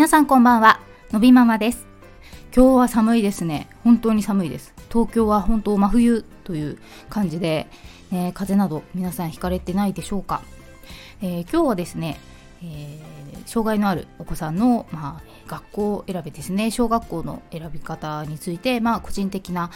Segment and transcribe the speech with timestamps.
[0.00, 0.80] 皆さんこんばんは。
[1.12, 1.86] のびママです。
[2.56, 3.68] 今日は寒いですね。
[3.84, 4.72] 本当に寒いです。
[4.90, 6.78] 東京は本当真冬という
[7.10, 7.66] 感じで、
[8.10, 10.40] ね、風邪など皆さんひかれてないでしょうか、
[11.20, 12.18] えー、今日はですね、
[12.62, 13.00] えー、
[13.46, 16.70] 障害のあるお子さんの、まあ、学校選びですね。
[16.70, 19.70] 小学校の選び方について、まあ、個人的な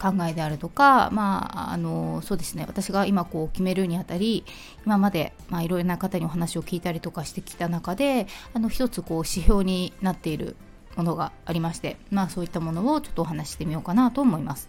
[0.00, 2.64] 考えであるとか、まあ、あのそうですね。
[2.66, 4.44] 私が今こう決めるにあたり
[4.84, 10.56] 今まで、まあ、いろいろな方にお話を聞いたりとかしてきた中であの一つこう指標になっている
[10.96, 14.68] ものがありまして、まあ、そういったものをちょっとお話ししてみようかなと思います。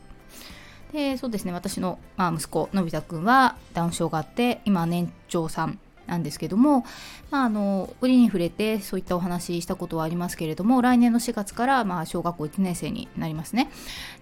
[0.93, 1.53] でそうですね。
[1.53, 5.79] 私の、まあ、息子のび太くんはダウン症があって今年長さん
[6.11, 6.85] なんですけども、
[7.31, 13.71] まあ、あの折に触れてそういったお話したことはありますけれども来年の4月からまあ小学校1年生になりますね。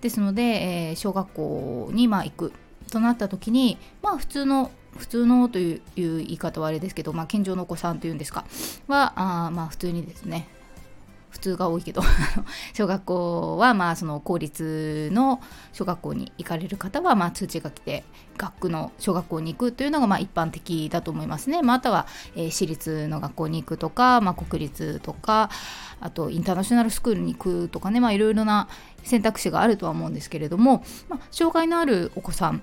[0.01, 2.53] ですので、えー、小学校にまあ行く。
[2.91, 8.45] となった時にまあ普通の普通のという言い方はあれですけど、まあ、健常のお子さんというんですか。
[8.87, 10.47] はあまあ普通にですね
[11.29, 12.01] 普通が多いけど
[12.73, 15.41] 小学校はまあその公立の
[15.73, 18.03] 小学校に行かれる方はまあ通知が来て
[18.37, 25.49] 学区の小学校に行くというのがまあ一般的だと思いますね、まあ、あとは、えー、私立の学校に行くとか、まあ、国立とか
[26.01, 28.67] あとインターナショナルスクールに行くとかね、いろいろな
[29.03, 32.61] 選択肢があるとは思うんですけれども、まあ、障害のあるお子さん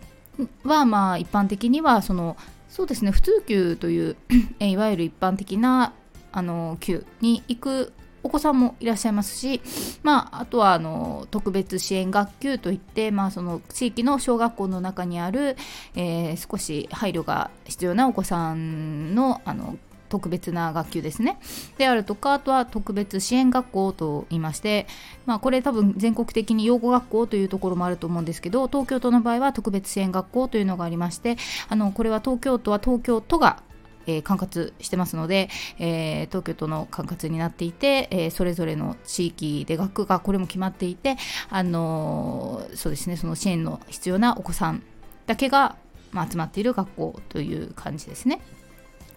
[0.64, 2.37] はまあ一般的にはその
[2.69, 4.17] そうですね普通級という
[4.61, 5.92] いわゆる一般的な
[6.33, 7.92] あの級に行く
[8.27, 9.60] お子さんもいらっしゃいますし、
[10.02, 15.56] まあ、あとはあの特別支援学級といって、まあ、その地域の小学校の中にある、
[15.94, 21.38] えー、少し配慮が必要なお子さんのあの特別な学級ですね。
[21.78, 24.86] であるとか、あとは特別支援学校と言いまして、
[25.27, 31.36] まあ、これ多分全国的に養護学校というところもあると思うんですけど、東京都の場合は特別支援学校というのがありまして、
[31.69, 33.62] あのこれは東京都は東京都が
[34.06, 41.16] えー、管轄してますので、えー、東京都の管轄になっていて、えー、それぞれの地域で学区がこれも決まっていて、
[41.50, 44.82] あのそうですねその支援の必要なお子さん
[45.26, 45.76] だけが、
[46.12, 48.41] まあ、集まっている学校という感じですね。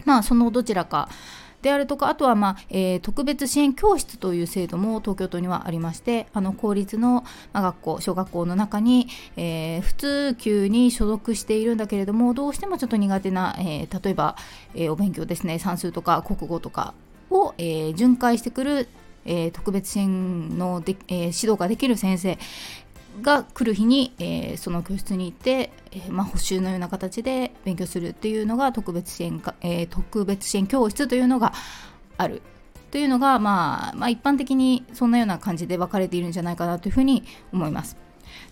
[0.04, 1.08] まあそのどちらか
[1.62, 14.36] であるとかあとは、まあえー、特別支援教室という制度も東京都にはありましてあの公立の、ま、学校小学校の中に、えー、普通級に所属しているんだけれどもどうしてもちょっと苦手な、えー、例えば、
[14.74, 16.94] えお勉強ですね算数とか国語とか
[17.30, 18.88] を、え巡回してくる
[19.24, 22.38] えー、特別支援ので、えー、指導ができる先生
[23.20, 31.52] が来る日に、えー、その教室に行って、えー、まあ、補習のような形で勉強するっていうのが特別支援か、えー、特別支援教室というのが
[32.16, 32.42] ある
[32.90, 37.96] というのが、まあ、まあ一般的にそんなような感じで分かれているんじゃないかなというふうに思います。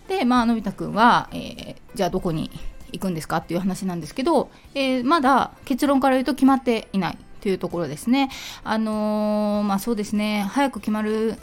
[0.08, 2.50] で、まあ、のび太くんは、えじゃあどこに
[2.92, 8.30] 行くんですかっていう話なんですけど、えまだ結論から言うと決まっていないというところですね。
[8.64, 11.36] あのまあそうですね、早く決まる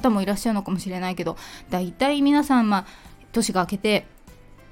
[0.00, 1.36] 方もいらっしゃるのかもしれないけど
[1.70, 2.86] 大体皆さん、まあ、
[3.32, 4.06] 年が明けて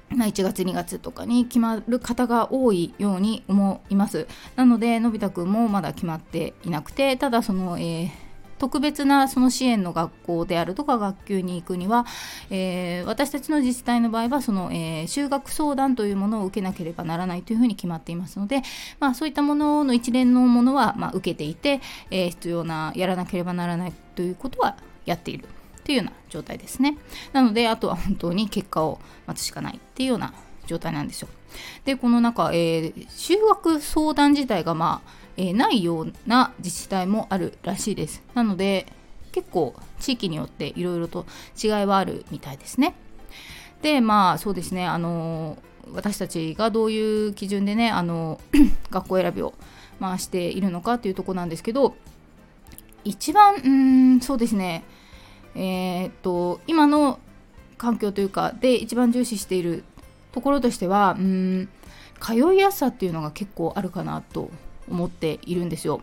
[0.09, 4.27] まあ、1月2月とかに決まる方が多いように思います。
[4.55, 8.09] なのでのび太くんもまだ決まっていなくてただその、えー、
[8.57, 12.05] 特別なその支援の学校であるとか学級に行くには、
[12.49, 18.63] えー、私たちの自治体の場合はその、えー、就学相談というものを受けなければならないというふうに決まっていますので、
[18.99, 25.47] まあ、そういったものの一連のものは、まあ、受けていて、え必要なやらなければならないということはやっているっ
[25.83, 26.97] ていうような状態ですね。
[27.33, 30.33] なので、あとは本当に結果を待つしかないっていうような
[30.67, 31.29] 状態なんですよ。
[31.85, 38.21] で、この中、えー、就学相談自体が、まあ、えー、ないような自治体もあるらしいです。
[38.33, 38.85] なので、
[39.31, 41.25] 結構地域によっていろいろと
[41.61, 42.95] 違いはあるみたいですね。
[43.81, 45.57] で、まあそうですね、あの
[45.93, 48.41] 私たちがどういう基準でね、あの
[48.89, 49.53] 学校選びを、
[49.99, 51.95] まあ、しているのかっていうとこなんですけど、
[53.03, 54.83] 一番うんそうですね
[55.55, 57.19] えー、っと今の
[57.77, 59.83] 環境というかで一番重視している
[60.31, 61.69] ところとしてはうん
[62.19, 64.49] 通いやすさっていうのが結構あるかなと
[64.89, 66.01] 思っているんですよ。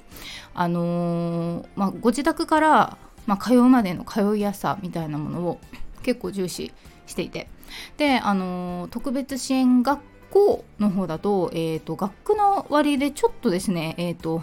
[0.55, 5.61] あのー、まあ、ご自宅から、まあ、通うまでの通いやすさみたいなものを
[6.03, 6.73] 結構重視
[7.07, 7.49] していて
[7.97, 14.43] で、あのー、特別支援学校の方だと,、えーと、学区の割でちょっとですね、えーと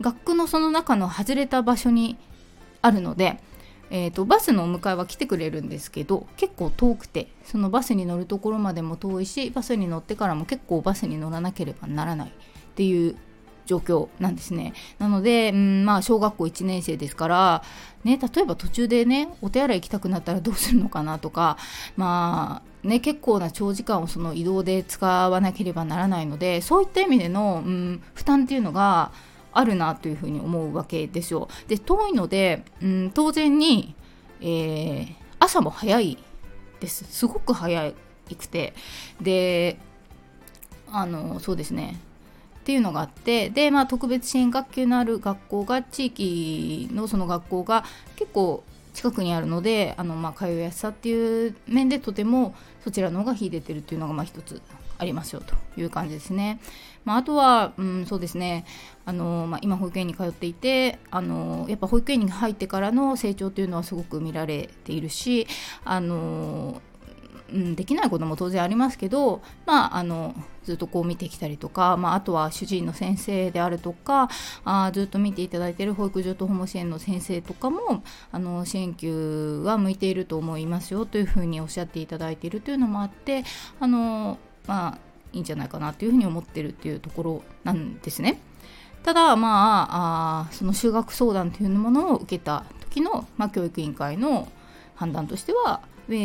[0.00, 2.16] 学区のその中の外れた場所に
[2.82, 3.40] あるので、
[3.90, 12.32] えーと、バスのお迎えは来てくれるんですけど結構遠くてそのバスに乗るところまでも遠いしバスに乗ってからも結構バスに乗らなければならないっ
[12.74, 13.16] ていう
[13.66, 14.72] 状況なんですね。
[14.98, 17.62] なので、うんまあ、小学校1年生ですから、
[18.02, 21.58] ね、例えば途中でねお手洗い行きたくなったらどうするのかなとか、
[21.96, 29.12] まあね、結構な長時間をその移動で使わなければならないのでそういった意味での、うん、負担っていうのが
[29.52, 31.48] あるなというふうに思うわけですよ。
[31.66, 33.94] で遠いので、うん、当然に、
[34.40, 36.18] えー、朝も早い
[36.80, 37.04] です。
[37.04, 37.92] すごく早
[38.36, 38.74] くて。
[39.20, 39.78] で
[40.90, 41.98] あのそうですね。
[42.60, 43.50] っていうのがあって。
[43.50, 47.84] で、まあ、特別支援学級のある学校が地域のその学校が
[48.16, 48.62] 結構
[48.92, 54.60] 近くにあるのであの、まあ、通いやすさっていう面でとてもそちらの方が秀でてるっていうのがまあ一つ。
[54.98, 56.60] ありますよという感じですね。
[57.04, 58.66] まあ、あとは、うん、そうですね
[59.06, 65.46] あの、まあ、今保育園に通っていてあのやっぱ保育園に入ってからの成長というのはすごく見られているし
[65.84, 66.82] あの
[67.52, 70.34] うん、できないことも当然ありますけど、まあ、あの
[70.64, 74.28] ずっとこう見てきたりとか、まあ、あとは主治医の先生であるとか
[74.64, 83.44] あずっと見ていただいている保育所と保護支援の先生とかもあの支援級は向いていると思いますよというふうにおっしゃっていただいているというのもあって
[83.80, 84.98] あの、まあ、
[85.32, 88.40] いいんじゃないかなというふうに思ってるっていうところなんですね。
[89.02, 94.48] ただまああその就学相談というものを受けた時の、まあ、教育委員会の
[94.94, 95.80] 判断としては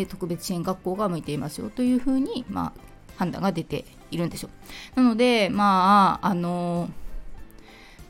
[0.10, 2.80] 特別支援学校が向いていますよというふうに、まあ、
[3.18, 4.50] 判断が出ているんですよ。
[4.96, 6.89] なので、まあ、あの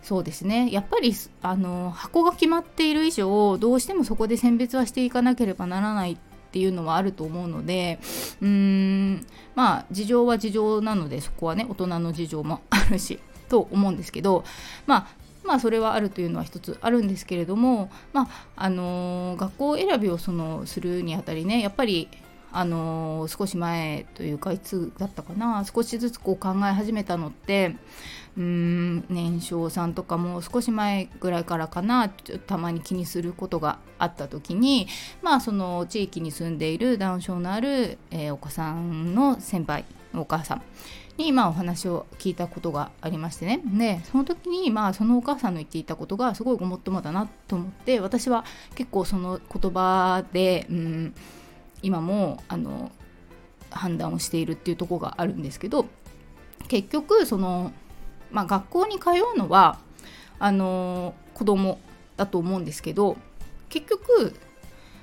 [0.02, 6.18] そうですねやっぱりあの箱が決まっている以上どうしてもそこで選別はしていかなければならないっ
[6.52, 8.00] ていうのはあると思うので
[8.42, 13.20] うーんまあ事情は事情なのでそこはね大人の事情もあるし
[13.50, 14.44] と思うんですけど
[14.86, 15.08] まあ
[15.44, 22.08] まあそれはあるというのは一つあるんですけれども、まああのー、学校選びをそのするにあたりねやっぱり
[22.54, 27.76] あの、少し前というかいつだったかな少しずつこう考え始めたのって
[28.38, 34.88] うん年少さんとかも少し前ぐらいからかなたまに気にすることがあった時に
[35.22, 39.86] まあその地域に住んでいるダウン症のある、えー、お子さんの先輩
[40.16, 40.62] お母さん
[41.18, 43.62] にまあお話を聞いたことがありましてね。
[43.66, 51.14] でその時にまあそのお母さんの言っていたことがすごいごもっともだなと思って私は結構その言葉で、うん、
[51.84, 52.92] 今もあの
[53.70, 55.86] 判断をしているっていうとこがあるんですけど
[56.68, 57.72] 結局その、
[58.32, 59.78] まあ、学校に通うのは
[60.40, 61.80] あの子供
[62.18, 63.18] だと思うんですけど
[63.70, 64.34] 結局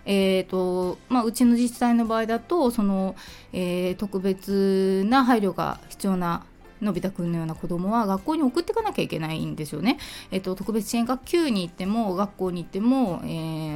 [0.07, 3.15] えーとまあ、うちの自治体の場合だとその、
[3.53, 6.45] えー、特別な配慮が必要な
[6.81, 9.99] のび太くんのような子供は学校に送っていかなきゃいけないんですよね。
[10.31, 13.27] えっと、特別支援学級に行っても学校に行っても、え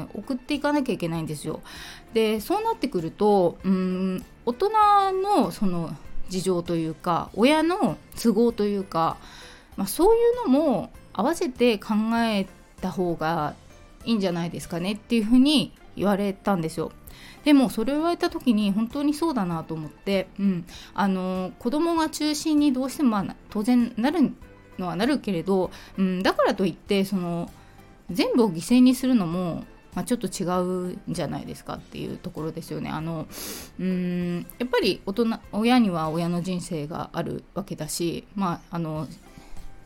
[0.02, 1.60] ー、送っていかなきゃいけないんですよ。
[2.12, 4.70] でそうなってくるとうん大人
[5.22, 5.94] のその
[6.28, 9.16] 事情というか親の都合というか、
[9.76, 12.46] まあ、そういうのも合わせて考え
[12.80, 13.54] た方が
[14.04, 16.92] いいんじゃないですかねっていうふうに言われたんですよ。
[17.44, 24.32] でもそれを言われた時に本当にそうだなと思って、うん、あの子供が中心にどうしても、まあ、当然なる
[24.78, 27.50] のはなるけれど、うん、だからといってその
[28.10, 29.64] 全部を犠牲にするのも、
[29.94, 32.90] まあ、ちょっと違うんじゃないですかっていうところですよね。
[32.90, 33.26] あの
[33.78, 34.46] うん。
[34.58, 39.06] やっぱり大人親には親の人生があるわけだし、まあ、あの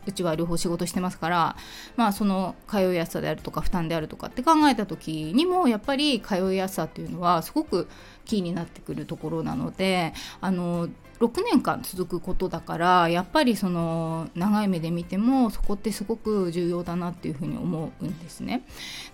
[0.09, 1.55] うちは両方仕事してますから
[1.95, 7.87] まあその通いやすさであるとか負担であるとかって考えた時にもやっぱり通いやすさっていうのはすごく
[8.25, 10.89] キーになってくるところなのであの
[11.19, 18.63] 6年間続くことだからやっぱりその長い目で見てもそこってすごく重要だなっていうふうに思うんですね。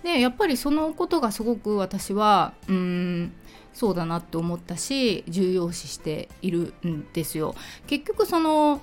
[0.04, 3.32] でやっぱりそのことがすごく私はうん
[3.74, 7.54] そうだなって思ったし重要視しているんですよ。
[7.86, 8.80] 結局その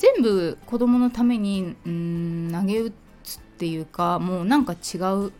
[0.00, 2.90] 全部子供のためにうん投げ打
[3.22, 5.32] つっていうかもうなんか違う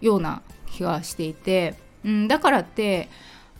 [0.00, 3.08] ような気がしていて、うん、だからって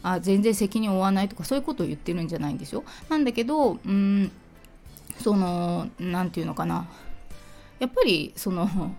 [0.05, 2.85] あ全然責任を負わないとかそういうことを言ってるんじゃないんですよ。
[3.09, 4.31] なんだけどうん
[5.19, 6.87] その何て言うのかな
[7.81, 8.95] やっぱりその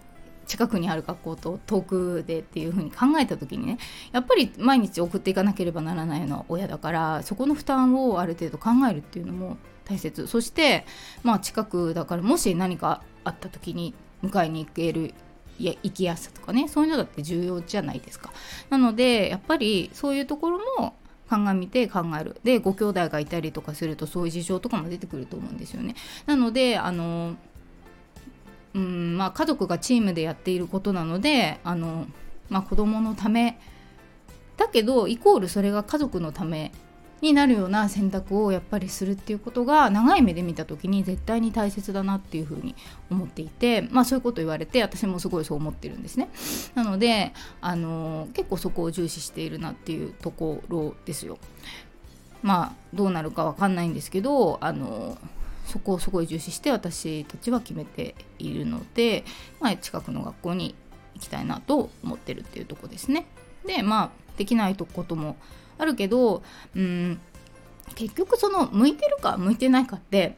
[0.47, 3.77] 近くにある学校と遠くでっていう風に考えた時にね
[4.11, 10.27] やっぱり毎日送っていかなければならないのは親だからそこの負担をある程度考えるっていうのも大切。
[10.27, 10.85] そして
[11.23, 15.13] まあ近くだからもし何かあった時に迎えに行ける
[15.59, 18.31] いや行きやすさとかねそういうのだって重要じゃないですか。
[18.69, 20.95] なのでやっぱりそういうところも
[21.29, 22.39] 鑑みて考える。
[22.43, 25.95] でご兄弟がいたりとかするとそういう事情とかも出てくると思うんですよね。
[26.25, 27.35] なのであの
[28.77, 32.05] うんまあ家族がチームでやっていることなのであの
[32.49, 33.59] まあ子供のため
[34.55, 36.71] だけどイコールそれが家族のため
[37.21, 42.75] になるような選択をやっぱりするっていうことが長い目で見た時に絶対に大切だなっていうふうに
[43.09, 46.29] 思っていてまあそういうこと言われて私もすごいそう思ってるんですね。
[46.75, 51.39] なのであの結構そこを重視しているなっていうところですよ。
[52.43, 55.17] まあどうなるかわかんないんですけどあの
[55.67, 59.23] そこをすごい重視して私たちは決めているので、
[59.59, 60.75] まあ、近くの学校に
[61.13, 63.27] 行きたいなと思ってるっていうとこですね。
[63.65, 65.35] でまあできないことも
[65.77, 66.41] あるけど
[66.75, 67.19] うん
[67.95, 70.37] 結局その向いてるか向いてないかって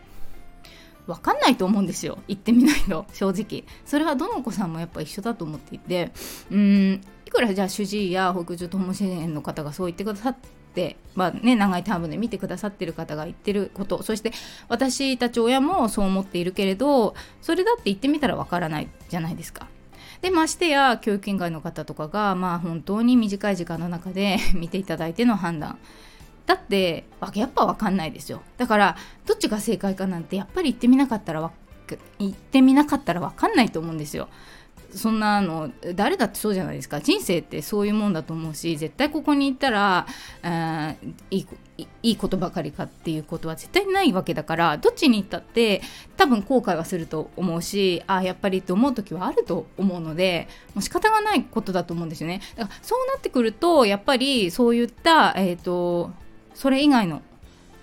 [1.06, 6.12] 分かんないと思うんですよ行ってみないと正直それはどのお子さんもやっぱ一緒だと思っていて
[6.52, 10.36] うんいくらじゃあ主治医や保育所とも支援の方がそう言ってくださっ
[10.70, 14.04] てまあね長いタームで見てくださってる方が言ってること。
[14.04, 14.32] そして
[14.68, 19.68] 私たち親もそう思っているけれどそれだって言ってみたらわからないじゃないですか。
[20.22, 25.78] でましてや教育委員会の方とかがまあ本当に短い時間の中で 見ていただいての判断。
[26.46, 28.42] だってやっぱ分かんないですよ。
[28.58, 31.52] だからどっちが正解かなんてやっぱり言ってみなかったら
[32.18, 34.30] 言ってみなかったら分かんないと思うんですよ。
[34.92, 37.02] そんなの誰だってそうじゃないですか。
[37.02, 40.08] 人生ってそういうもんだと思うし絶対ここに行ったら
[41.32, 41.46] いい
[42.04, 45.82] いいことばかりかっていうことは絶対ないわけだからどっちに行ったって
[46.18, 52.42] 多分後悔はすると思うしああやっぱりって思う時はあると思うのでもう仕方がないことだと思うんですよね。
[52.58, 56.12] だからそうなってくるとやっぱりそういった、えーと
[56.54, 57.22] それ以外の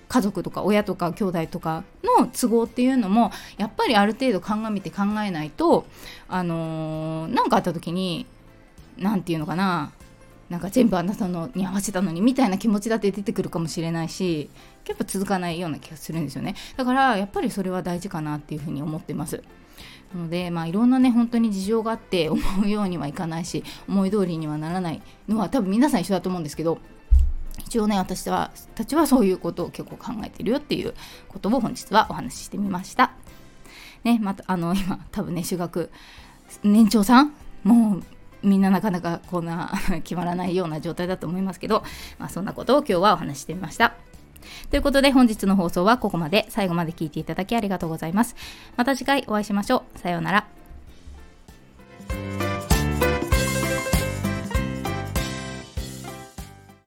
[0.09, 5.87] 家族とか親とか兄弟とかの都合っていうのもやっぱりある程度鑑みて考えないと
[6.29, 8.27] あの何、ー、かあった時に
[8.97, 9.93] 何て言うのかな
[10.49, 14.49] なんか全部あなたのに合わせたのにみたいな気持ちだって出てくるかもしれないし
[14.85, 16.55] 結構続かないような気がするんですよね。
[16.77, 19.43] だからやっぱりそれは大事かなっていうふうに思ってます。
[20.15, 26.79] なのでまあいろんなね本当に事情があって思うようにはいかないし思い通りにはならないのは多分皆さん一緒だと思うんですけど
[27.67, 30.95] 一応ね私はたちはそういうことを結構考えてるよっていう
[31.29, 33.13] ことを本日はお話ししてみました。
[34.05, 35.91] ねまたあの今多分ね修学
[36.63, 38.03] 年長さんもう
[38.43, 39.73] みんななかなかこんな
[40.05, 41.83] 決まらないような状態だと思いますけど、
[42.19, 43.95] まあ、そんなことを今日はお話ししてみました。
[44.71, 46.47] ということで本日の放送はここまで。
[46.51, 48.37] 最後まで聞いていただきありがとうございます。
[48.77, 49.99] また次回お会いしましょう。
[49.99, 50.66] さようなら。